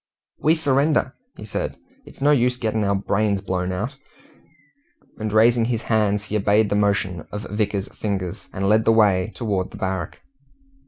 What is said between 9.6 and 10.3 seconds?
the barrack.